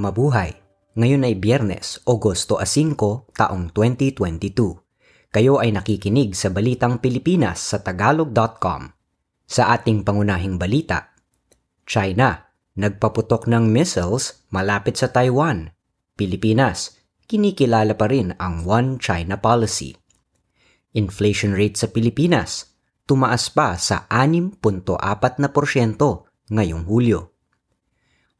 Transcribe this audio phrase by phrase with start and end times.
[0.00, 0.56] Mabuhay!
[0.96, 4.80] Ngayon ay Biyernes, Agosto 5, taong 2022.
[5.28, 8.96] Kayo ay nakikinig sa Balitang Pilipinas sa Tagalog.com.
[9.44, 11.12] Sa ating pangunahing balita,
[11.84, 12.48] China,
[12.80, 15.68] nagpaputok ng missiles malapit sa Taiwan.
[16.16, 16.96] Pilipinas,
[17.28, 19.92] kinikilala pa rin ang One China Policy.
[20.96, 22.72] Inflation rate sa Pilipinas,
[23.04, 24.56] tumaas pa sa 6.4%
[26.48, 27.29] ngayong Hulyo.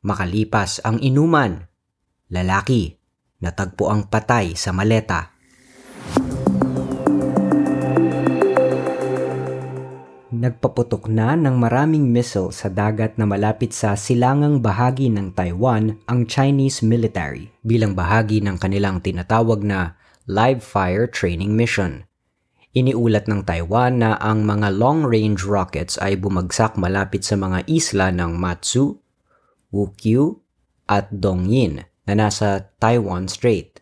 [0.00, 1.60] Makalipas ang inuman,
[2.32, 2.96] lalaki,
[3.44, 5.36] natagpo ang patay sa maleta.
[10.32, 16.24] Nagpaputok na ng maraming missile sa dagat na malapit sa silangang bahagi ng Taiwan ang
[16.24, 22.08] Chinese military bilang bahagi ng kanilang tinatawag na live fire training mission.
[22.72, 28.32] Iniulat ng Taiwan na ang mga long-range rockets ay bumagsak malapit sa mga isla ng
[28.32, 28.96] Matsu,
[29.70, 30.42] Wukyu
[30.90, 33.78] at Dongyin na nasa Taiwan Strait.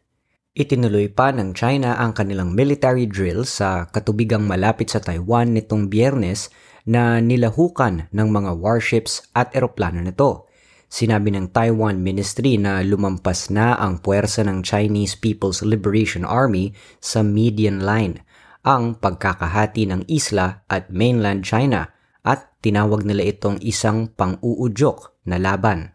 [0.52, 6.52] Itinuloy pa ng China ang kanilang military drill sa katubigang malapit sa Taiwan nitong biyernes
[6.88, 10.50] na nilahukan ng mga warships at eroplano nito.
[10.88, 17.20] Sinabi ng Taiwan Ministry na lumampas na ang puwersa ng Chinese People's Liberation Army sa
[17.20, 18.24] median line,
[18.64, 21.92] ang pagkakahati ng isla at mainland China
[22.27, 25.92] at tinawag nila itong isang pang-uudyok na laban.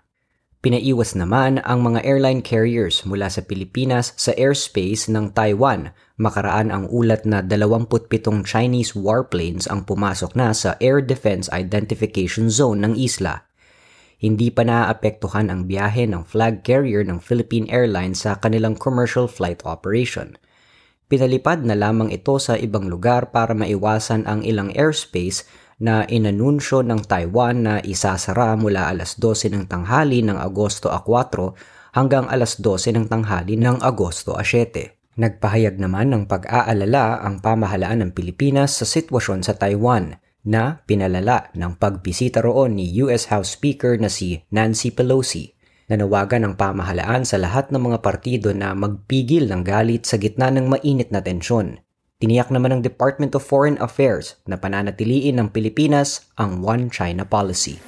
[0.64, 5.92] Pinaiwas naman ang mga airline carriers mula sa Pilipinas sa airspace ng Taiwan.
[6.16, 12.80] Makaraan ang ulat na 27 Chinese warplanes ang pumasok na sa Air Defense Identification Zone
[12.80, 13.44] ng isla.
[14.24, 19.60] Hindi pa naaapektuhan ang biyahe ng flag carrier ng Philippine Airlines sa kanilang commercial flight
[19.68, 20.40] operation.
[21.12, 25.44] Pinalipad na lamang ito sa ibang lugar para maiwasan ang ilang airspace
[25.82, 32.26] na inanunsyo ng Taiwan na isasara mula alas 12 ng tanghali ng Agosto 4 hanggang
[32.30, 35.18] alas 12 ng tanghali ng Agosto 7.
[35.18, 41.78] Nagpahayag naman ng pag-aalala ang pamahalaan ng Pilipinas sa sitwasyon sa Taiwan na pinalala ng
[41.78, 45.54] pagbisita roon ni US House Speaker na si Nancy Pelosi.
[45.88, 50.66] Nanawagan ang pamahalaan sa lahat ng mga partido na magpigil ng galit sa gitna ng
[50.66, 51.78] mainit na tensyon
[52.24, 57.84] Tiniyak naman ng Department of Foreign Affairs na pananatiliin ng Pilipinas ang One China Policy.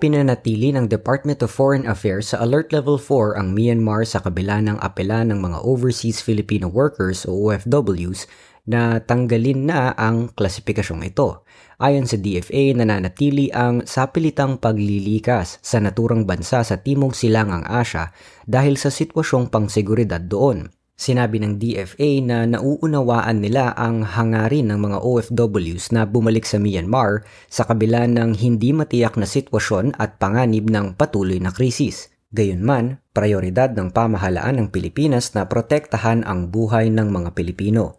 [0.00, 4.80] Pinanatili ng Department of Foreign Affairs sa Alert Level 4 ang Myanmar sa kabila ng
[4.80, 8.24] apela ng mga overseas Filipino workers o OFWs
[8.68, 11.48] na tanggalin na ang klasipikasyong ito.
[11.80, 18.12] Ayon sa DFA, nananatili ang sapilitang paglilikas sa naturang bansa sa Timog Silangang Asya
[18.44, 20.68] dahil sa sitwasyong pangseguridad doon.
[20.98, 27.22] Sinabi ng DFA na nauunawaan nila ang hangarin ng mga OFWs na bumalik sa Myanmar
[27.46, 32.10] sa kabila ng hindi matiyak na sitwasyon at panganib ng patuloy na krisis.
[32.34, 37.97] Gayunman, prioridad ng pamahalaan ng Pilipinas na protektahan ang buhay ng mga Pilipino.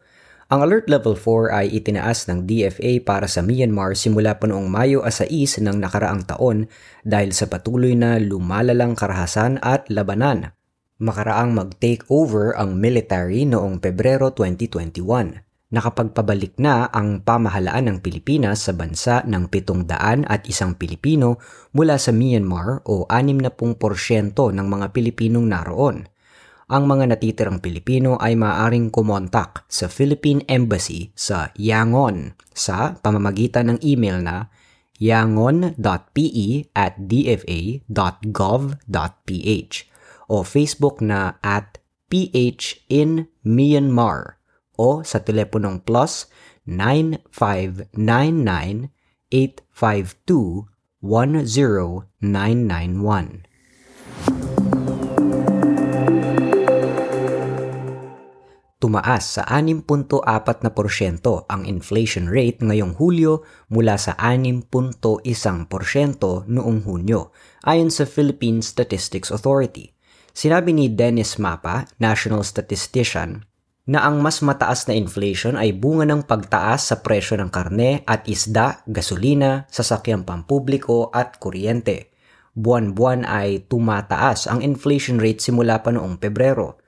[0.50, 5.06] Ang Alert Level 4 ay itinaas ng DFA para sa Myanmar simula pa noong Mayo
[5.06, 6.66] 6 ng nakaraang taon
[7.06, 10.58] dahil sa patuloy na lumalalang karahasan at labanan.
[10.98, 15.70] Makaraang mag-take over ang military noong Pebrero 2021.
[15.70, 21.38] Nakapagpabalik na ang pamahalaan ng Pilipinas sa bansa ng 700 at isang Pilipino
[21.78, 23.78] mula sa Myanmar o 60%
[24.34, 26.10] ng mga Pilipinong naroon
[26.70, 33.82] ang mga natitirang Pilipino ay maaaring kumontak sa Philippine Embassy sa Yangon sa pamamagitan ng
[33.82, 34.54] email na
[35.02, 37.90] yangon.pe at dfa.gov.ph
[40.30, 41.82] o Facebook na at
[42.14, 44.38] PH in Myanmar
[44.78, 46.30] o sa teleponong plus
[46.70, 48.94] 9599
[49.34, 50.70] 852
[51.02, 53.49] 10991.
[58.80, 60.24] Tumaas sa 6.4%
[61.52, 65.12] ang inflation rate ngayong Hulyo mula sa 6.1%
[66.48, 67.36] noong Hunyo,
[67.68, 69.92] ayon sa Philippine Statistics Authority.
[70.32, 73.44] Sinabi ni Dennis Mapa, national statistician,
[73.84, 78.32] na ang mas mataas na inflation ay bunga ng pagtaas sa presyo ng karne at
[78.32, 82.16] isda, gasolina, sasakyang pampubliko at kuryente.
[82.56, 86.79] Buwan-buwan ay tumataas ang inflation rate simula pa noong Pebrero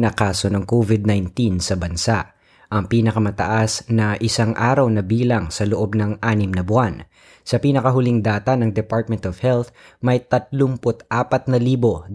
[0.00, 2.32] na kaso ng COVID-19 sa bansa,
[2.68, 7.08] ang pinakamataas na isang araw na bilang sa loob ng anim na buwan.
[7.48, 9.72] Sa pinakahuling data ng Department of Health,
[10.04, 12.12] may 34,213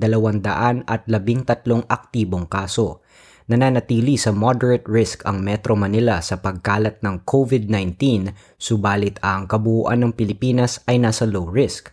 [1.89, 3.01] aktibong kaso.
[3.49, 10.13] Nananatili sa moderate risk ang Metro Manila sa pagkalat ng COVID-19, subalit ang kabuuan ng
[10.13, 11.89] Pilipinas ay nasa low risk.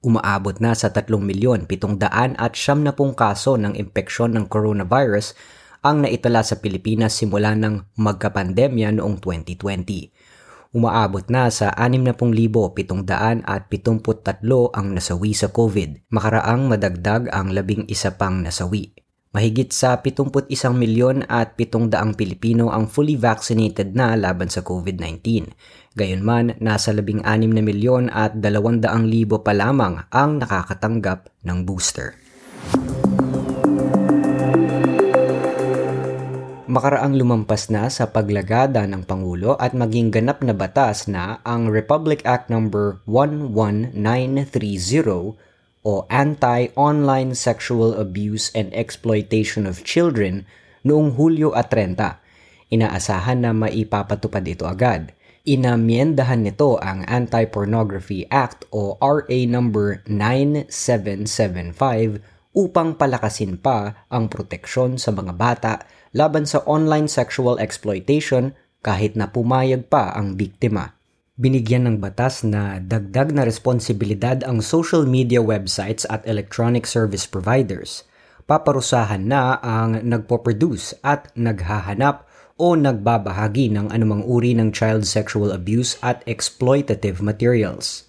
[0.00, 5.36] Umaabot na sa 3,700,000 at siyam na pong kaso ng impeksyon ng coronavirus
[5.86, 10.74] ang naitala sa Pilipinas simula ng magkapandemya noong 2020.
[10.74, 13.46] Umaabot na sa 60,773
[14.74, 18.90] ang nasawi sa COVID, makaraang madagdag ang labing isa pang nasawi.
[19.30, 25.52] Mahigit sa 71 milyon at 700 Pilipino ang fully vaccinated na laban sa COVID-19.
[25.94, 32.16] Gayunman, nasa 16 na milyon at 200 libo pa lamang ang nakakatanggap ng booster.
[36.76, 42.20] Makaraang lumampas na sa paglagada ng Pangulo at maging ganap na batas na ang Republic
[42.28, 42.68] Act No.
[43.08, 43.96] 11930
[45.80, 50.44] o Anti-Online Sexual Abuse and Exploitation of Children
[50.84, 52.20] noong Hulyo at 30.
[52.68, 55.16] Inaasahan na maipapatupad ito agad.
[55.48, 62.20] Inamyendahan nito ang Anti-Pornography Act o RA number 9775
[62.52, 68.54] upang palakasin pa ang proteksyon sa mga bata laban sa online sexual exploitation
[68.84, 70.96] kahit na pumayag pa ang biktima
[71.36, 78.08] binigyan ng batas na dagdag na responsibilidad ang social media websites at electronic service providers.
[78.48, 82.24] Paparusahan na ang nagpo-produce at naghahanap
[82.56, 88.08] o nagbabahagi ng anumang uri ng child sexual abuse at exploitative materials.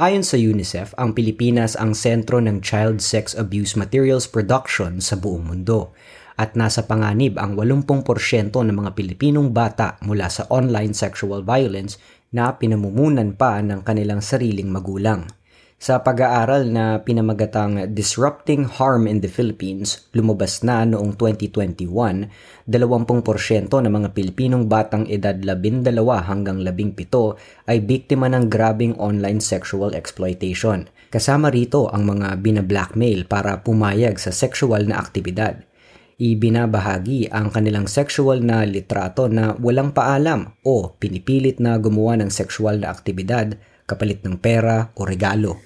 [0.00, 5.44] Ayon sa UNICEF, ang Pilipinas ang sentro ng child sex abuse materials production sa buong
[5.44, 5.92] mundo
[6.34, 11.98] at nasa panganib ang 80% ng mga Pilipinong bata mula sa online sexual violence
[12.34, 15.30] na pinamumunan pa ng kanilang sariling magulang.
[15.84, 21.92] Sa pag-aaral na pinamagatang Disrupting Harm in the Philippines, lumabas na noong 2021,
[22.64, 25.92] 20% ng mga Pilipinong batang edad 12
[26.24, 30.88] hanggang 17 ay biktima ng grabing online sexual exploitation.
[31.12, 35.62] Kasama rito ang mga bina-blackmail para pumayag sa sexual na aktibidad
[36.18, 42.82] ibinabahagi ang kanilang sexual na litrato na walang paalam o pinipilit na gumawa ng sexual
[42.82, 45.60] na aktibidad kapalit ng pera o regalo.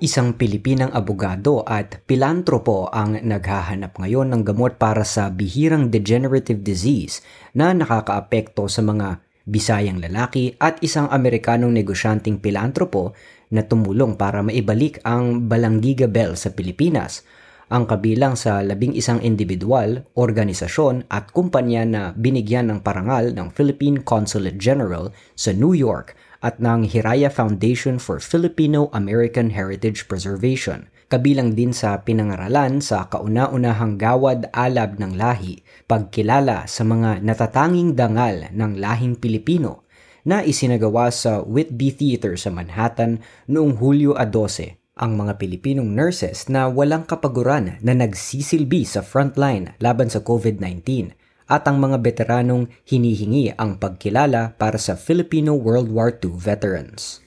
[0.00, 7.20] Isang Pilipinang abogado at pilantropo ang naghahanap ngayon ng gamot para sa bihirang degenerative disease
[7.52, 9.20] na nakakaapekto sa mga
[9.50, 13.16] Bisayang lalaki at isang Amerikanong negosyanteng pilantropo
[13.50, 17.26] na tumulong para maibalik ang Balanggiga Bell sa Pilipinas,
[17.70, 24.02] ang kabilang sa labing isang individual, organisasyon at kumpanya na binigyan ng parangal ng Philippine
[24.02, 31.74] Consulate General sa New York at ng Hiraya Foundation for Filipino-American Heritage Preservation– kabilang din
[31.74, 35.58] sa pinangaralan sa kauna-unahang gawad alab ng lahi,
[35.90, 39.89] pagkilala sa mga natatanging dangal ng lahing Pilipino
[40.24, 46.68] na isinagawa sa Whitby Theater sa Manhattan noong Hulyo 12 ang mga Pilipinong nurses na
[46.68, 51.16] walang kapaguran na nagsisilbi sa frontline laban sa COVID-19
[51.50, 57.24] at ang mga veteranong hinihingi ang pagkilala para sa Filipino World War II veterans.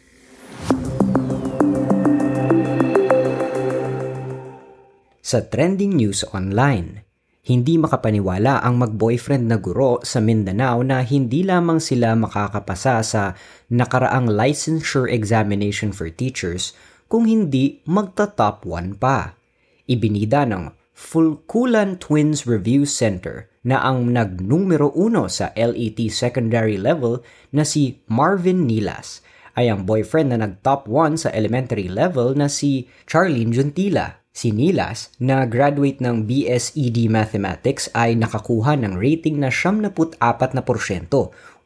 [5.23, 7.01] Sa trending news online,
[7.43, 13.35] hindi makapaniwala ang mag-boyfriend na guro sa Mindanao na hindi lamang sila makakapasa sa
[13.67, 16.71] nakaraang licensure examination for teachers
[17.12, 19.35] kung hindi magta-top 1 pa.
[19.91, 27.19] Ibinida ng Fulkulan Twins Review Center na ang nagnumero uno sa LET secondary level
[27.51, 29.19] na si Marvin Nilas
[29.59, 35.13] ay ang boyfriend na nag-top 1 sa elementary level na si Charlene Juntila Si Nilas,
[35.21, 40.17] na graduate ng BSED Mathematics ay nakakuha ng rating na 74%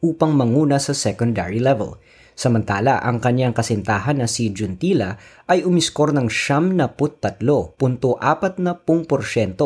[0.04, 1.96] upang manguna sa secondary level.
[2.36, 5.16] Samantala, ang kanyang kasintahan na si Juntila
[5.48, 7.80] ay umiskor ng 73.40%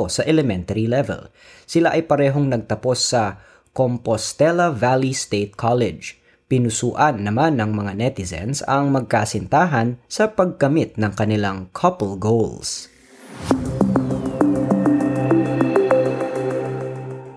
[0.05, 1.33] sa elementary level.
[1.65, 3.41] Sila ay parehong nagtapos sa
[3.73, 6.20] Compostela Valley State College.
[6.51, 12.91] Pinusuan naman ng mga netizens ang magkasintahan sa pagkamit ng kanilang couple goals.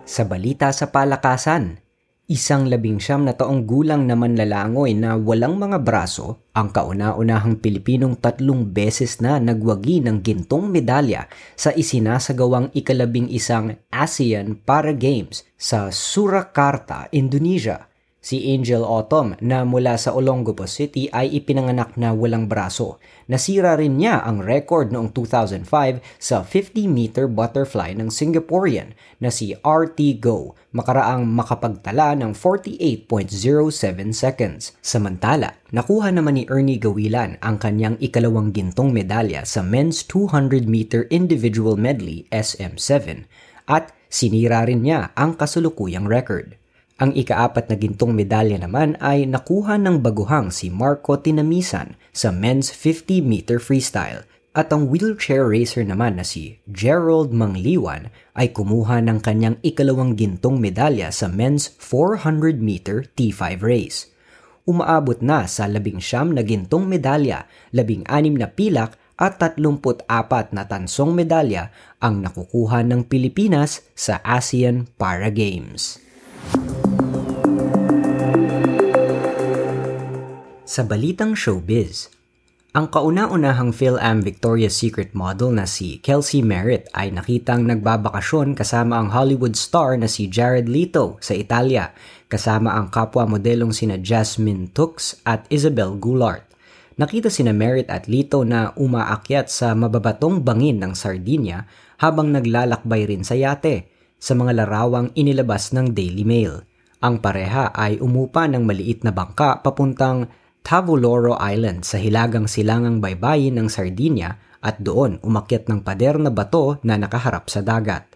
[0.02, 1.78] Sa balita sa palakasan,
[2.24, 8.16] Isang labing siyam na taong gulang na manlalangoy na walang mga braso, ang kauna-unahang Pilipinong
[8.16, 15.92] tatlong beses na nagwagi ng gintong medalya sa isinasagawang ikalabing isang ASEAN Para Games sa
[15.92, 17.92] Surakarta, Indonesia.
[18.24, 22.96] Si Angel Autumn na mula sa Olongapo City ay ipinanganak na walang braso.
[23.28, 25.68] Nasira rin niya ang record noong 2005
[26.16, 34.72] sa 50-meter butterfly ng Singaporean na si RT Go makaraang makapagtala ng 48.07 seconds.
[34.80, 41.76] Samantala, nakuha naman ni Ernie Gawilan ang kanyang ikalawang gintong medalya sa men's 200-meter individual
[41.76, 43.28] medley SM7
[43.68, 46.56] at sinira rin niya ang kasulukuyang record.
[46.94, 52.70] Ang ikaapat na gintong medalya naman ay nakuha ng baguhang si Marco Tinamisan sa men's
[52.70, 54.22] 50-meter freestyle
[54.54, 60.62] at ang wheelchair racer naman na si Gerald Mangliwan ay kumuha ng kanyang ikalawang gintong
[60.62, 64.14] medalya sa men's 400-meter T5 race.
[64.62, 70.06] Umaabot na sa labing siyam na gintong medalya, labing anim na pilak at 34
[70.54, 75.98] na tansong medalya ang nakukuha ng Pilipinas sa ASEAN Para Games.
[80.64, 82.08] Sa balitang showbiz,
[82.72, 89.12] ang kauna-unahang PhilAm Victoria's Secret model na si Kelsey Merritt ay nakitang nagbabakasyon kasama ang
[89.12, 91.92] Hollywood star na si Jared Leto sa Italia,
[92.32, 96.48] kasama ang kapwa modelong sina Jasmine Tux at Isabel Goulart.
[96.96, 101.68] Nakita sina Merritt at Leto na umaakyat sa mababatong bangin ng Sardinia
[102.00, 106.64] habang naglalakbay rin sa yate sa mga larawang inilabas ng Daily Mail.
[107.04, 110.32] Ang pareha ay umupa ng maliit na bangka papuntang
[110.64, 116.80] Tavoloro Island sa hilagang silangang baybayin ng Sardinia at doon umakyat ng pader na bato
[116.80, 118.08] na nakaharap sa dagat.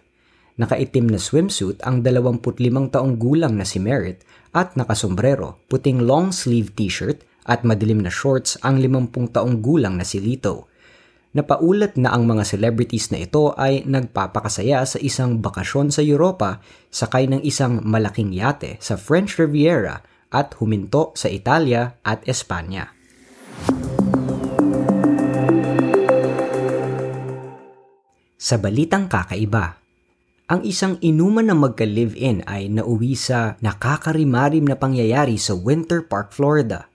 [0.57, 6.73] Nakaitim na swimsuit ang 25 taong gulang na si Merritt at nakasombrero, puting long sleeve
[6.73, 10.73] t-shirt at madilim na shorts ang 50 taong gulang na si Lito.
[11.37, 17.29] Napaulat na ang mga celebrities na ito ay nagpapakasaya sa isang bakasyon sa Europa sakay
[17.29, 22.93] ng isang malaking yate sa French Riviera at huminto sa Italia at Espanya.
[28.39, 29.77] Sa balitang kakaiba,
[30.49, 36.89] ang isang inuman na magka-live-in ay nauwi sa nakakarimarim na pangyayari sa Winter Park, Florida.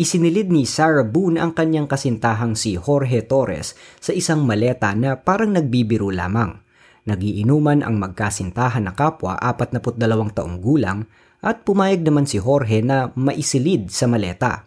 [0.00, 5.52] Isinilid ni Sarah Boone ang kanyang kasintahang si Jorge Torres sa isang maleta na parang
[5.52, 6.56] nagbibiro lamang.
[7.04, 10.00] Nagiinuman ang magkasintahan na kapwa 42
[10.32, 11.04] taong gulang
[11.44, 14.64] at pumayag naman si Jorge na maisilid sa maleta.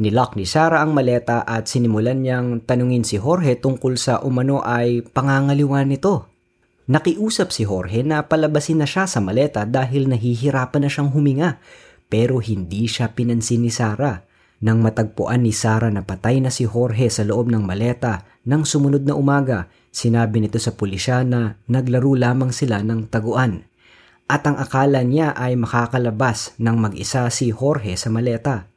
[0.00, 5.04] Nilock ni Sarah ang maleta at sinimulan niyang tanungin si Jorge tungkol sa umano ay
[5.04, 6.32] pangangaliwan nito.
[6.88, 11.60] Nakiusap si Jorge na palabasin na siya sa maleta dahil nahihirapan na siyang huminga
[12.08, 14.24] pero hindi siya pinansin ni Sarah.
[14.64, 19.04] Nang matagpuan ni Sarah na patay na si Jorge sa loob ng maleta nang sumunod
[19.04, 23.67] na umaga, sinabi nito sa pulisya na naglaro lamang sila ng taguan
[24.28, 28.68] at ang akala niya ay makakalabas ng mag-isa si Jorge sa maleta.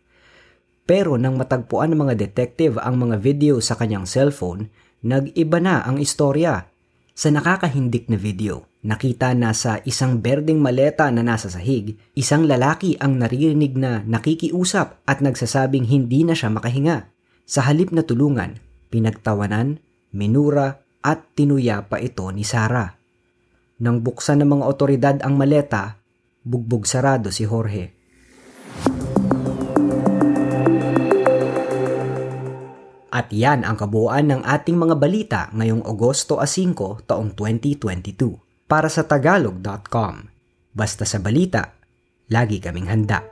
[0.87, 4.71] Pero nang matagpuan ng mga detective ang mga video sa kanyang cellphone,
[5.03, 6.71] nag-iba na ang istorya.
[7.11, 12.95] Sa nakakahindik na video, nakita na sa isang berdeng maleta na nasa sahig, isang lalaki
[12.97, 17.11] ang naririnig na nakikiusap at nagsasabing hindi na siya makahinga.
[17.43, 19.83] Sa halip na tulungan, pinagtawanan,
[20.15, 23.00] minura at tinuya pa ito ni Sarah.
[23.81, 25.97] Nang buksan ng mga otoridad ang maleta,
[26.45, 27.97] bugbog sarado si Jorge.
[33.11, 39.01] At yan ang kabuuan ng ating mga balita ngayong Agosto 5 taong 2022 para sa
[39.03, 40.29] tagalog.com.
[40.71, 41.73] Basta sa balita,
[42.29, 43.25] lagi kaming handa.